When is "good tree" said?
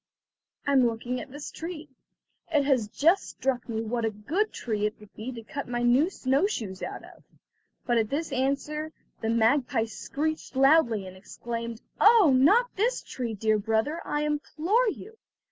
4.09-4.87